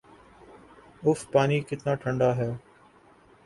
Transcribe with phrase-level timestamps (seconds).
[1.03, 2.51] if پانی کتنا ٹھنڈا ہے